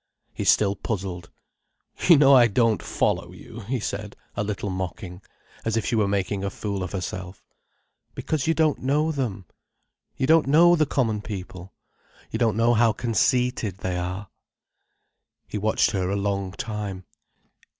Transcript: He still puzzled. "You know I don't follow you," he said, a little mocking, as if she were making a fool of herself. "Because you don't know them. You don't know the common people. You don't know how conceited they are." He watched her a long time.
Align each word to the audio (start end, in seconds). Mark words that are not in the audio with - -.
He 0.33 0.45
still 0.45 0.75
puzzled. 0.75 1.29
"You 2.09 2.17
know 2.17 2.33
I 2.35 2.47
don't 2.47 2.81
follow 2.81 3.31
you," 3.33 3.59
he 3.59 3.79
said, 3.79 4.15
a 4.35 4.43
little 4.43 4.71
mocking, 4.71 5.21
as 5.63 5.77
if 5.77 5.85
she 5.85 5.95
were 5.95 6.07
making 6.07 6.43
a 6.43 6.49
fool 6.49 6.81
of 6.81 6.91
herself. 6.93 7.43
"Because 8.15 8.47
you 8.47 8.55
don't 8.55 8.79
know 8.79 9.11
them. 9.11 9.45
You 10.17 10.25
don't 10.25 10.47
know 10.47 10.75
the 10.75 10.87
common 10.87 11.21
people. 11.21 11.73
You 12.31 12.39
don't 12.39 12.57
know 12.57 12.73
how 12.73 12.93
conceited 12.93 13.77
they 13.77 13.95
are." 13.95 14.29
He 15.47 15.59
watched 15.59 15.91
her 15.91 16.09
a 16.09 16.15
long 16.15 16.53
time. 16.53 17.05